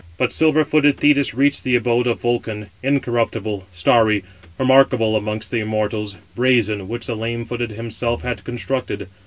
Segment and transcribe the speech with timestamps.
[0.17, 4.23] But silver footed Thetis reached the abode of Vulcan, incorruptible, starry,
[4.57, 9.07] remarkable amongst the immortals, brazen, which the lame footed himself had constructed.